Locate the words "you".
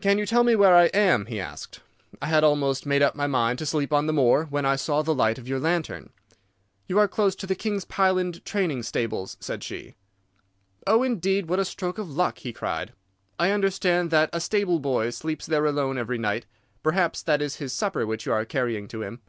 0.18-0.26, 6.88-6.98, 18.26-18.32